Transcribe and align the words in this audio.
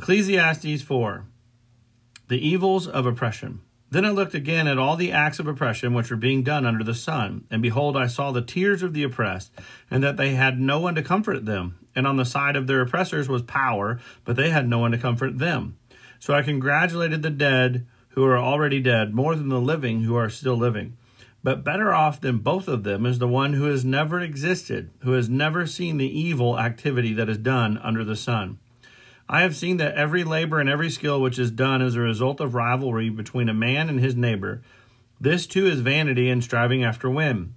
Ecclesiastes 0.00 0.80
4 0.80 1.26
The 2.28 2.48
evils 2.48 2.88
of 2.88 3.04
oppression. 3.04 3.60
Then 3.90 4.06
I 4.06 4.10
looked 4.10 4.32
again 4.32 4.66
at 4.66 4.78
all 4.78 4.96
the 4.96 5.12
acts 5.12 5.38
of 5.38 5.46
oppression 5.46 5.92
which 5.92 6.10
were 6.10 6.16
being 6.16 6.42
done 6.42 6.64
under 6.64 6.82
the 6.82 6.94
sun, 6.94 7.44
and 7.50 7.60
behold, 7.60 7.98
I 7.98 8.06
saw 8.06 8.32
the 8.32 8.40
tears 8.40 8.82
of 8.82 8.94
the 8.94 9.02
oppressed, 9.02 9.52
and 9.90 10.02
that 10.02 10.16
they 10.16 10.30
had 10.30 10.58
no 10.58 10.80
one 10.80 10.94
to 10.94 11.02
comfort 11.02 11.44
them. 11.44 11.86
And 11.94 12.06
on 12.06 12.16
the 12.16 12.24
side 12.24 12.56
of 12.56 12.66
their 12.66 12.80
oppressors 12.80 13.28
was 13.28 13.42
power, 13.42 14.00
but 14.24 14.36
they 14.36 14.48
had 14.48 14.66
no 14.66 14.78
one 14.78 14.92
to 14.92 14.96
comfort 14.96 15.38
them. 15.38 15.76
So 16.18 16.32
I 16.32 16.40
congratulated 16.40 17.20
the 17.20 17.28
dead 17.28 17.86
who 18.12 18.24
are 18.24 18.38
already 18.38 18.80
dead 18.80 19.12
more 19.12 19.36
than 19.36 19.50
the 19.50 19.60
living 19.60 20.04
who 20.04 20.16
are 20.16 20.30
still 20.30 20.56
living. 20.56 20.96
But 21.42 21.62
better 21.62 21.92
off 21.92 22.22
than 22.22 22.38
both 22.38 22.68
of 22.68 22.84
them 22.84 23.04
is 23.04 23.18
the 23.18 23.28
one 23.28 23.52
who 23.52 23.64
has 23.64 23.84
never 23.84 24.18
existed, 24.18 24.92
who 25.00 25.12
has 25.12 25.28
never 25.28 25.66
seen 25.66 25.98
the 25.98 26.18
evil 26.18 26.58
activity 26.58 27.12
that 27.12 27.28
is 27.28 27.36
done 27.36 27.76
under 27.76 28.02
the 28.02 28.16
sun. 28.16 28.60
I 29.32 29.42
have 29.42 29.54
seen 29.54 29.76
that 29.76 29.94
every 29.94 30.24
labor 30.24 30.58
and 30.58 30.68
every 30.68 30.90
skill 30.90 31.22
which 31.22 31.38
is 31.38 31.52
done 31.52 31.82
is 31.82 31.94
a 31.94 32.00
result 32.00 32.40
of 32.40 32.56
rivalry 32.56 33.10
between 33.10 33.48
a 33.48 33.54
man 33.54 33.88
and 33.88 34.00
his 34.00 34.16
neighbor, 34.16 34.60
this 35.20 35.46
too 35.46 35.68
is 35.68 35.82
vanity 35.82 36.28
and 36.28 36.42
striving 36.42 36.82
after 36.82 37.08
wind. 37.08 37.54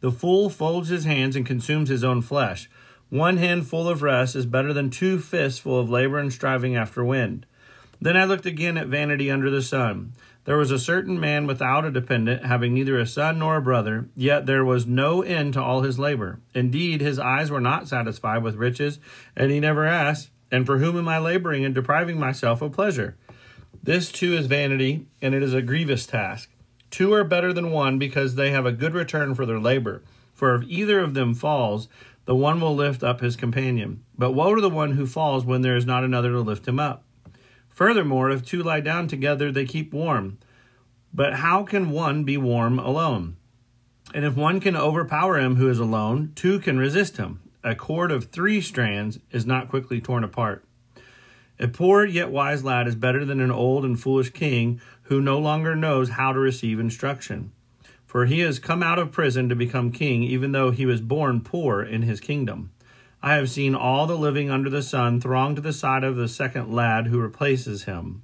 The 0.00 0.12
fool 0.12 0.50
folds 0.50 0.90
his 0.90 1.06
hands 1.06 1.36
and 1.36 1.46
consumes 1.46 1.88
his 1.88 2.04
own 2.04 2.20
flesh. 2.20 2.68
One 3.08 3.38
hand 3.38 3.66
full 3.66 3.88
of 3.88 4.02
rest 4.02 4.36
is 4.36 4.44
better 4.44 4.74
than 4.74 4.90
two 4.90 5.18
fists 5.18 5.58
full 5.58 5.80
of 5.80 5.88
labor 5.88 6.18
and 6.18 6.30
striving 6.30 6.76
after 6.76 7.02
wind. 7.02 7.46
Then 7.98 8.18
I 8.18 8.24
looked 8.24 8.44
again 8.44 8.76
at 8.76 8.88
vanity 8.88 9.30
under 9.30 9.48
the 9.48 9.62
sun. 9.62 10.12
There 10.44 10.58
was 10.58 10.70
a 10.70 10.78
certain 10.78 11.18
man 11.18 11.46
without 11.46 11.86
a 11.86 11.90
dependent, 11.90 12.44
having 12.44 12.74
neither 12.74 12.98
a 12.98 13.06
son 13.06 13.38
nor 13.38 13.56
a 13.56 13.62
brother, 13.62 14.10
yet 14.14 14.44
there 14.44 14.66
was 14.66 14.86
no 14.86 15.22
end 15.22 15.54
to 15.54 15.62
all 15.62 15.80
his 15.80 15.98
labor. 15.98 16.40
Indeed, 16.54 17.00
his 17.00 17.18
eyes 17.18 17.50
were 17.50 17.60
not 17.60 17.88
satisfied 17.88 18.42
with 18.42 18.56
riches, 18.56 18.98
and 19.34 19.50
he 19.50 19.60
never 19.60 19.86
asked, 19.86 20.30
and 20.50 20.66
for 20.66 20.78
whom 20.78 20.96
am 20.96 21.08
I 21.08 21.18
laboring 21.18 21.64
and 21.64 21.74
depriving 21.74 22.18
myself 22.18 22.62
of 22.62 22.72
pleasure? 22.72 23.16
This 23.82 24.10
too 24.10 24.34
is 24.34 24.46
vanity, 24.46 25.06
and 25.22 25.34
it 25.34 25.42
is 25.42 25.54
a 25.54 25.62
grievous 25.62 26.06
task. 26.06 26.50
Two 26.90 27.12
are 27.12 27.24
better 27.24 27.52
than 27.52 27.70
one 27.70 27.98
because 27.98 28.34
they 28.34 28.50
have 28.50 28.66
a 28.66 28.72
good 28.72 28.94
return 28.94 29.34
for 29.34 29.46
their 29.46 29.60
labor. 29.60 30.02
For 30.34 30.54
if 30.54 30.64
either 30.66 31.00
of 31.00 31.14
them 31.14 31.34
falls, 31.34 31.88
the 32.24 32.34
one 32.34 32.60
will 32.60 32.74
lift 32.74 33.02
up 33.02 33.20
his 33.20 33.36
companion. 33.36 34.02
But 34.18 34.32
woe 34.32 34.54
to 34.54 34.60
the 34.60 34.68
one 34.68 34.92
who 34.92 35.06
falls 35.06 35.44
when 35.44 35.62
there 35.62 35.76
is 35.76 35.86
not 35.86 36.04
another 36.04 36.30
to 36.32 36.40
lift 36.40 36.66
him 36.66 36.80
up. 36.80 37.04
Furthermore, 37.68 38.30
if 38.30 38.44
two 38.44 38.62
lie 38.62 38.80
down 38.80 39.08
together, 39.08 39.50
they 39.50 39.64
keep 39.64 39.92
warm. 39.94 40.38
But 41.14 41.34
how 41.34 41.62
can 41.62 41.90
one 41.90 42.24
be 42.24 42.36
warm 42.36 42.78
alone? 42.78 43.36
And 44.12 44.24
if 44.24 44.36
one 44.36 44.60
can 44.60 44.76
overpower 44.76 45.38
him 45.38 45.56
who 45.56 45.68
is 45.68 45.78
alone, 45.78 46.32
two 46.34 46.58
can 46.58 46.78
resist 46.78 47.16
him 47.16 47.40
a 47.62 47.74
cord 47.74 48.10
of 48.10 48.26
three 48.26 48.60
strands 48.60 49.18
is 49.30 49.44
not 49.44 49.68
quickly 49.68 50.00
torn 50.00 50.24
apart. 50.24 50.64
A 51.58 51.68
poor 51.68 52.06
yet 52.06 52.30
wise 52.30 52.64
lad 52.64 52.88
is 52.88 52.94
better 52.94 53.24
than 53.24 53.40
an 53.40 53.50
old 53.50 53.84
and 53.84 54.00
foolish 54.00 54.30
king 54.30 54.80
who 55.02 55.20
no 55.20 55.38
longer 55.38 55.76
knows 55.76 56.10
how 56.10 56.32
to 56.32 56.38
receive 56.38 56.80
instruction. 56.80 57.52
For 58.06 58.26
he 58.26 58.40
has 58.40 58.58
come 58.58 58.82
out 58.82 58.98
of 58.98 59.12
prison 59.12 59.48
to 59.50 59.54
become 59.54 59.92
king, 59.92 60.22
even 60.22 60.52
though 60.52 60.70
he 60.70 60.86
was 60.86 61.00
born 61.00 61.42
poor 61.42 61.82
in 61.82 62.02
his 62.02 62.18
kingdom. 62.18 62.70
I 63.22 63.34
have 63.34 63.50
seen 63.50 63.74
all 63.74 64.06
the 64.06 64.16
living 64.16 64.50
under 64.50 64.70
the 64.70 64.82
sun 64.82 65.20
throng 65.20 65.54
to 65.54 65.60
the 65.60 65.74
side 65.74 66.02
of 66.02 66.16
the 66.16 66.28
second 66.28 66.72
lad 66.72 67.08
who 67.08 67.20
replaces 67.20 67.84
him. 67.84 68.22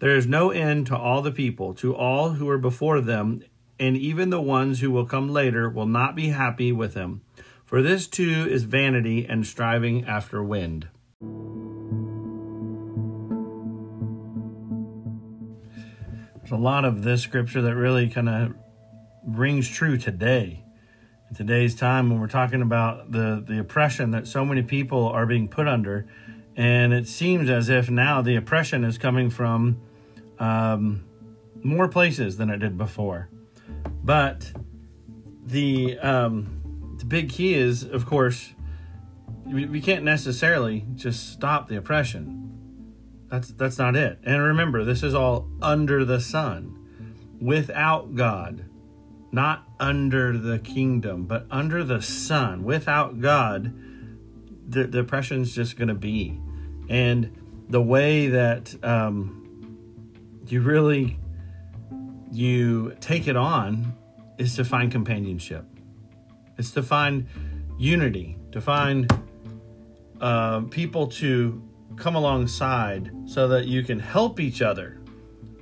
There 0.00 0.14
is 0.14 0.26
no 0.26 0.50
end 0.50 0.86
to 0.88 0.96
all 0.96 1.22
the 1.22 1.32
people, 1.32 1.72
to 1.74 1.96
all 1.96 2.32
who 2.32 2.48
are 2.50 2.58
before 2.58 3.00
them, 3.00 3.42
and 3.80 3.96
even 3.96 4.28
the 4.28 4.42
ones 4.42 4.80
who 4.80 4.90
will 4.90 5.06
come 5.06 5.30
later 5.30 5.70
will 5.70 5.86
not 5.86 6.14
be 6.14 6.28
happy 6.28 6.70
with 6.72 6.92
him. 6.92 7.22
For 7.64 7.80
this 7.80 8.06
too 8.06 8.46
is 8.48 8.64
vanity 8.64 9.24
and 9.26 9.46
striving 9.46 10.04
after 10.04 10.42
wind. 10.42 10.88
There's 16.36 16.52
a 16.52 16.56
lot 16.56 16.84
of 16.84 17.02
this 17.02 17.22
scripture 17.22 17.62
that 17.62 17.74
really 17.74 18.10
kind 18.10 18.28
of 18.28 18.54
rings 19.26 19.66
true 19.68 19.96
today. 19.96 20.62
In 21.30 21.34
today's 21.34 21.74
time, 21.74 22.10
when 22.10 22.20
we're 22.20 22.26
talking 22.26 22.60
about 22.60 23.12
the, 23.12 23.42
the 23.46 23.58
oppression 23.58 24.10
that 24.10 24.26
so 24.26 24.44
many 24.44 24.62
people 24.62 25.08
are 25.08 25.24
being 25.24 25.48
put 25.48 25.66
under, 25.66 26.06
and 26.54 26.92
it 26.92 27.08
seems 27.08 27.48
as 27.48 27.70
if 27.70 27.88
now 27.88 28.20
the 28.20 28.36
oppression 28.36 28.84
is 28.84 28.98
coming 28.98 29.30
from 29.30 29.80
um, 30.38 31.02
more 31.62 31.88
places 31.88 32.36
than 32.36 32.50
it 32.50 32.58
did 32.58 32.76
before. 32.76 33.30
But 34.04 34.52
the 35.46 35.98
um, 35.98 36.63
big 37.14 37.30
key 37.30 37.54
is, 37.54 37.84
of 37.84 38.06
course, 38.06 38.54
we, 39.46 39.80
can't 39.80 40.02
necessarily 40.02 40.84
just 40.96 41.30
stop 41.30 41.68
the 41.68 41.76
oppression. 41.76 42.50
That's 43.30 43.50
that's 43.52 43.78
not 43.78 43.94
it. 43.94 44.18
And 44.24 44.42
remember, 44.42 44.82
this 44.82 45.04
is 45.04 45.14
all 45.14 45.48
under 45.62 46.04
the 46.04 46.20
sun, 46.20 46.76
without 47.40 48.16
God, 48.16 48.64
not 49.30 49.62
under 49.78 50.36
the 50.36 50.58
kingdom, 50.58 51.26
but 51.26 51.46
under 51.52 51.84
the 51.84 52.02
sun. 52.02 52.64
Without 52.64 53.20
God, 53.20 53.72
the, 54.68 54.88
the 54.88 54.98
oppression's 54.98 55.54
just 55.54 55.76
going 55.76 55.86
to 55.86 55.94
be, 55.94 56.40
and 56.88 57.30
the 57.68 57.80
way 57.80 58.26
that 58.26 58.74
um, 58.82 59.78
you 60.48 60.62
really 60.62 61.16
you 62.32 62.96
take 62.98 63.28
it 63.28 63.36
on 63.36 63.94
is 64.36 64.56
to 64.56 64.64
find 64.64 64.90
companionship 64.90 65.64
it's 66.58 66.70
to 66.72 66.82
find 66.82 67.26
unity, 67.78 68.36
to 68.52 68.60
find 68.60 69.12
uh, 70.20 70.60
people 70.70 71.08
to 71.08 71.62
come 71.96 72.14
alongside 72.14 73.10
so 73.26 73.48
that 73.48 73.66
you 73.66 73.82
can 73.82 73.98
help 73.98 74.40
each 74.40 74.62
other. 74.62 75.00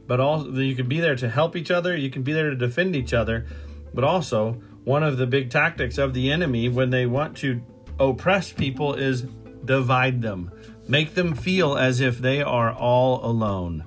But 0.06 0.20
also, 0.20 0.52
you 0.52 0.74
can 0.74 0.88
be 0.88 1.00
there 1.00 1.16
to 1.16 1.28
help 1.28 1.56
each 1.56 1.70
other, 1.70 1.96
you 1.96 2.10
can 2.10 2.22
be 2.22 2.32
there 2.32 2.50
to 2.50 2.56
defend 2.56 2.96
each 2.96 3.14
other. 3.14 3.46
But 3.94 4.04
also, 4.04 4.60
one 4.84 5.02
of 5.02 5.16
the 5.16 5.26
big 5.26 5.50
tactics 5.50 5.98
of 5.98 6.12
the 6.12 6.30
enemy 6.30 6.68
when 6.68 6.90
they 6.90 7.06
want 7.06 7.36
to 7.38 7.62
oppress 7.98 8.52
people 8.52 8.94
is 8.94 9.22
divide 9.64 10.22
them, 10.22 10.50
make 10.88 11.14
them 11.14 11.34
feel 11.34 11.76
as 11.76 12.00
if 12.00 12.18
they 12.18 12.42
are 12.42 12.72
all 12.72 13.24
alone. 13.24 13.84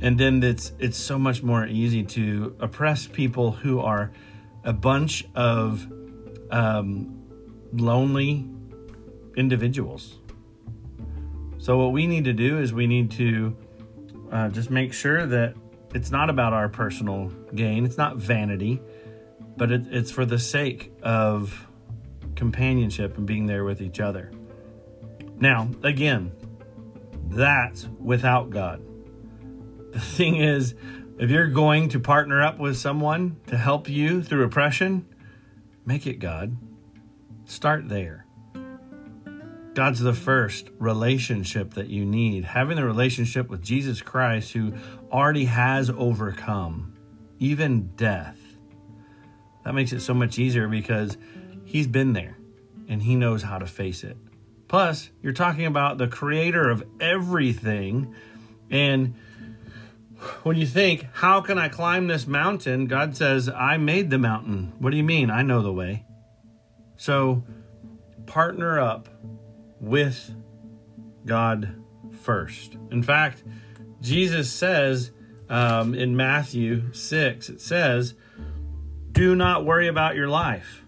And 0.00 0.18
then 0.18 0.42
it's 0.42 0.72
it's 0.78 0.96
so 0.96 1.18
much 1.18 1.42
more 1.42 1.66
easy 1.66 2.02
to 2.04 2.56
oppress 2.58 3.06
people 3.06 3.52
who 3.52 3.80
are 3.80 4.12
a 4.64 4.72
bunch 4.72 5.26
of 5.34 5.86
um, 6.50 7.22
lonely 7.72 8.48
individuals. 9.36 10.18
So, 11.58 11.78
what 11.78 11.92
we 11.92 12.06
need 12.06 12.24
to 12.24 12.32
do 12.32 12.58
is 12.58 12.72
we 12.72 12.86
need 12.86 13.10
to 13.12 13.56
uh, 14.32 14.48
just 14.48 14.70
make 14.70 14.92
sure 14.92 15.26
that 15.26 15.54
it's 15.92 16.10
not 16.10 16.30
about 16.30 16.52
our 16.52 16.68
personal 16.68 17.28
gain, 17.54 17.84
it's 17.84 17.98
not 17.98 18.16
vanity, 18.16 18.80
but 19.56 19.70
it, 19.70 19.82
it's 19.90 20.10
for 20.10 20.24
the 20.24 20.38
sake 20.38 20.92
of 21.02 21.66
companionship 22.36 23.18
and 23.18 23.26
being 23.26 23.46
there 23.46 23.64
with 23.64 23.82
each 23.82 24.00
other. 24.00 24.30
Now, 25.38 25.68
again, 25.82 26.32
that's 27.28 27.86
without 27.98 28.50
God. 28.50 28.82
The 29.90 29.98
thing 29.98 30.36
is, 30.36 30.76
if 31.18 31.30
you're 31.30 31.48
going 31.48 31.88
to 31.90 32.00
partner 32.00 32.40
up 32.40 32.60
with 32.60 32.76
someone 32.76 33.40
to 33.48 33.56
help 33.56 33.88
you 33.88 34.22
through 34.22 34.44
oppression, 34.44 35.04
Make 35.90 36.06
it 36.06 36.20
God. 36.20 36.56
Start 37.46 37.88
there. 37.88 38.24
God's 39.74 39.98
the 39.98 40.14
first 40.14 40.70
relationship 40.78 41.74
that 41.74 41.88
you 41.88 42.04
need. 42.04 42.44
Having 42.44 42.76
the 42.76 42.84
relationship 42.84 43.48
with 43.48 43.60
Jesus 43.60 44.00
Christ, 44.00 44.52
who 44.52 44.72
already 45.10 45.46
has 45.46 45.90
overcome 45.90 46.94
even 47.40 47.88
death. 47.96 48.38
That 49.64 49.74
makes 49.74 49.92
it 49.92 49.98
so 49.98 50.14
much 50.14 50.38
easier 50.38 50.68
because 50.68 51.18
he's 51.64 51.88
been 51.88 52.12
there 52.12 52.38
and 52.86 53.02
he 53.02 53.16
knows 53.16 53.42
how 53.42 53.58
to 53.58 53.66
face 53.66 54.04
it. 54.04 54.16
Plus, 54.68 55.10
you're 55.22 55.32
talking 55.32 55.66
about 55.66 55.98
the 55.98 56.06
creator 56.06 56.70
of 56.70 56.84
everything. 57.00 58.14
And 58.70 59.16
when 60.42 60.56
you 60.56 60.66
think, 60.66 61.06
how 61.14 61.40
can 61.40 61.58
I 61.58 61.68
climb 61.68 62.06
this 62.06 62.26
mountain? 62.26 62.86
God 62.86 63.16
says, 63.16 63.48
I 63.48 63.76
made 63.76 64.10
the 64.10 64.18
mountain. 64.18 64.72
What 64.78 64.90
do 64.90 64.96
you 64.96 65.04
mean? 65.04 65.30
I 65.30 65.42
know 65.42 65.62
the 65.62 65.72
way. 65.72 66.04
So 66.96 67.44
partner 68.26 68.78
up 68.78 69.08
with 69.80 70.34
God 71.24 71.74
first. 72.22 72.76
In 72.90 73.02
fact, 73.02 73.42
Jesus 74.00 74.52
says 74.52 75.10
um, 75.48 75.94
in 75.94 76.16
Matthew 76.16 76.92
6, 76.92 77.48
it 77.48 77.60
says, 77.60 78.14
Do 79.12 79.34
not 79.34 79.64
worry 79.64 79.88
about 79.88 80.16
your 80.16 80.28
life. 80.28 80.82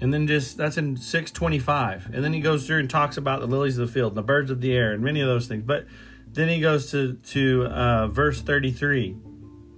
And 0.00 0.14
then 0.14 0.26
just 0.26 0.56
that's 0.56 0.78
in 0.78 0.96
625. 0.96 2.10
And 2.12 2.22
then 2.22 2.32
he 2.32 2.40
goes 2.40 2.66
through 2.66 2.78
and 2.78 2.90
talks 2.90 3.16
about 3.16 3.40
the 3.40 3.46
lilies 3.46 3.78
of 3.78 3.88
the 3.88 3.92
field, 3.92 4.14
the 4.14 4.22
birds 4.22 4.50
of 4.50 4.60
the 4.60 4.72
air, 4.72 4.92
and 4.92 5.02
many 5.02 5.20
of 5.20 5.26
those 5.26 5.48
things. 5.48 5.64
But 5.66 5.86
then 6.32 6.48
he 6.48 6.60
goes 6.60 6.90
to, 6.90 7.14
to 7.14 7.66
uh, 7.66 8.08
verse 8.08 8.40
33, 8.40 9.12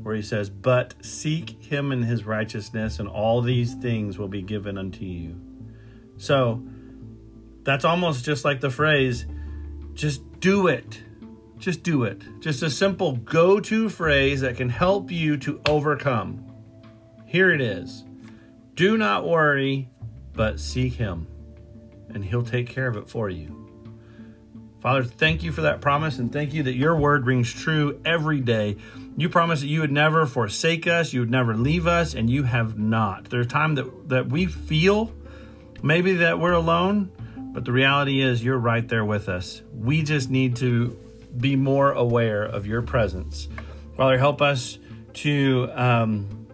where 0.02 0.14
he 0.14 0.22
says, 0.22 0.50
But 0.50 0.94
seek 1.04 1.62
him 1.64 1.92
and 1.92 2.04
his 2.04 2.24
righteousness, 2.24 2.98
and 2.98 3.08
all 3.08 3.40
these 3.40 3.74
things 3.74 4.18
will 4.18 4.28
be 4.28 4.42
given 4.42 4.76
unto 4.76 5.04
you. 5.04 5.40
So 6.16 6.62
that's 7.62 7.84
almost 7.84 8.24
just 8.24 8.44
like 8.44 8.60
the 8.60 8.70
phrase, 8.70 9.26
just 9.94 10.40
do 10.40 10.66
it. 10.66 11.02
Just 11.58 11.82
do 11.82 12.04
it. 12.04 12.22
Just 12.40 12.62
a 12.62 12.70
simple 12.70 13.16
go 13.16 13.60
to 13.60 13.90
phrase 13.90 14.40
that 14.40 14.56
can 14.56 14.70
help 14.70 15.10
you 15.10 15.36
to 15.38 15.60
overcome. 15.68 16.46
Here 17.26 17.52
it 17.52 17.60
is 17.60 18.04
Do 18.74 18.96
not 18.96 19.28
worry, 19.28 19.88
but 20.32 20.58
seek 20.58 20.94
Him, 20.94 21.26
and 22.08 22.24
He'll 22.24 22.42
take 22.42 22.68
care 22.68 22.88
of 22.88 22.96
it 22.96 23.08
for 23.08 23.28
you. 23.28 23.69
Father, 24.80 25.04
thank 25.04 25.42
you 25.42 25.52
for 25.52 25.60
that 25.60 25.82
promise, 25.82 26.18
and 26.18 26.32
thank 26.32 26.54
you 26.54 26.62
that 26.62 26.74
your 26.74 26.96
word 26.96 27.26
rings 27.26 27.52
true 27.52 28.00
every 28.02 28.40
day. 28.40 28.76
You 29.16 29.28
promised 29.28 29.60
that 29.60 29.68
you 29.68 29.80
would 29.80 29.92
never 29.92 30.24
forsake 30.24 30.86
us, 30.86 31.12
you 31.12 31.20
would 31.20 31.30
never 31.30 31.54
leave 31.54 31.86
us, 31.86 32.14
and 32.14 32.30
you 32.30 32.44
have 32.44 32.78
not. 32.78 33.28
There's 33.28 33.46
time 33.46 33.74
that, 33.74 34.08
that 34.08 34.28
we 34.30 34.46
feel 34.46 35.12
maybe 35.82 36.14
that 36.14 36.38
we're 36.38 36.52
alone, 36.52 37.12
but 37.52 37.66
the 37.66 37.72
reality 37.72 38.22
is, 38.22 38.42
you're 38.42 38.58
right 38.58 38.88
there 38.88 39.04
with 39.04 39.28
us. 39.28 39.60
We 39.74 40.02
just 40.02 40.30
need 40.30 40.56
to 40.56 40.98
be 41.36 41.56
more 41.56 41.92
aware 41.92 42.42
of 42.42 42.66
your 42.66 42.80
presence. 42.80 43.48
Father, 43.98 44.16
help 44.16 44.40
us 44.40 44.78
to 45.12 45.68
um, 45.74 46.46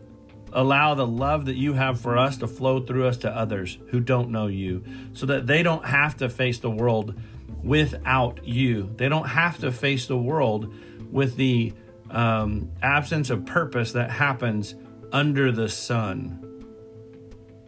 allow 0.53 0.95
the 0.95 1.07
love 1.07 1.45
that 1.45 1.55
you 1.55 1.75
have 1.75 2.01
for 2.01 2.19
us 2.19 2.39
to 2.39 2.49
flow 2.49 2.81
through 2.81 3.07
us 3.07 3.19
to 3.19 3.31
others 3.31 3.79
who 3.89 4.01
don't 4.01 4.31
know 4.31 4.49
you, 4.49 4.83
so 5.13 5.27
that 5.27 5.47
they 5.47 5.63
don't 5.63 5.85
have 5.85 6.17
to 6.17 6.29
face 6.29 6.59
the 6.59 6.71
world 6.71 7.15
without 7.63 8.47
you. 8.47 8.91
They 8.97 9.09
don't 9.09 9.29
have 9.29 9.59
to 9.59 9.73
face 9.73 10.07
the 10.07 10.17
world 10.17 10.73
with 11.11 11.37
the 11.37 11.73
um, 12.11 12.71
absence 12.83 13.31
of 13.31 13.47
purpose 13.47 13.93
that 13.93 14.11
happens 14.11 14.75
under 15.13 15.53
the 15.53 15.69
sun. 15.69 16.43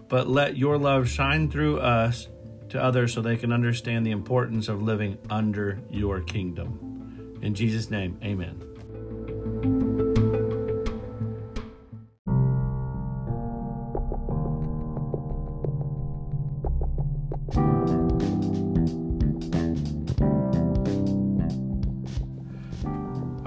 But 0.08 0.28
let 0.28 0.56
your 0.56 0.78
love 0.78 1.08
shine 1.08 1.50
through 1.50 1.80
us 1.80 2.28
to 2.70 2.82
others 2.82 3.12
so 3.12 3.20
they 3.20 3.36
can 3.36 3.52
understand 3.52 4.06
the 4.06 4.10
importance 4.10 4.68
of 4.68 4.82
living 4.82 5.18
under 5.30 5.80
your 5.90 6.20
kingdom. 6.20 7.38
In 7.42 7.54
Jesus' 7.54 7.90
name, 7.90 8.18
amen. 8.22 8.67